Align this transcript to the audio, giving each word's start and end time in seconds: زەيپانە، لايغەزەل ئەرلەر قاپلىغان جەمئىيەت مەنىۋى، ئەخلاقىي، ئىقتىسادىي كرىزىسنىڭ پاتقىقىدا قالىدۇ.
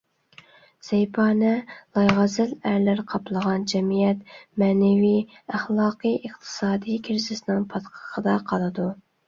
زەيپانە، 0.85 1.51
لايغەزەل 1.97 2.55
ئەرلەر 2.71 3.03
قاپلىغان 3.11 3.67
جەمئىيەت 3.73 4.25
مەنىۋى، 4.65 5.13
ئەخلاقىي، 5.21 6.19
ئىقتىسادىي 6.23 7.01
كرىزىسنىڭ 7.11 7.71
پاتقىقىدا 7.77 8.39
قالىدۇ. 8.53 8.93